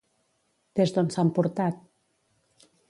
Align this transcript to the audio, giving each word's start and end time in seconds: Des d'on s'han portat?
Des 0.79 0.93
d'on 0.95 1.11
s'han 1.17 1.31
portat? 1.39 1.81